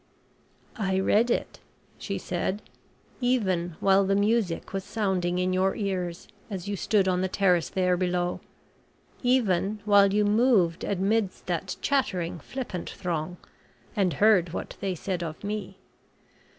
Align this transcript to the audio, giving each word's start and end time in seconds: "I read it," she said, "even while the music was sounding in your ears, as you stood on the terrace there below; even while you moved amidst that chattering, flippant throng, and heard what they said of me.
"I 0.79 0.99
read 0.99 1.29
it," 1.29 1.59
she 1.99 2.17
said, 2.17 2.63
"even 3.19 3.75
while 3.79 4.03
the 4.03 4.15
music 4.15 4.73
was 4.73 4.83
sounding 4.83 5.37
in 5.37 5.53
your 5.53 5.75
ears, 5.75 6.27
as 6.49 6.67
you 6.67 6.75
stood 6.75 7.07
on 7.07 7.21
the 7.21 7.27
terrace 7.27 7.69
there 7.69 7.95
below; 7.95 8.41
even 9.21 9.79
while 9.85 10.11
you 10.11 10.25
moved 10.25 10.83
amidst 10.83 11.45
that 11.45 11.75
chattering, 11.83 12.39
flippant 12.39 12.89
throng, 12.89 13.37
and 13.95 14.13
heard 14.13 14.53
what 14.53 14.75
they 14.79 14.95
said 14.95 15.21
of 15.21 15.43
me. 15.43 15.77